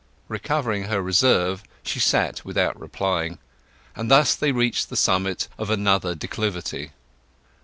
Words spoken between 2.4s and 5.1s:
without replying, and thus they reached the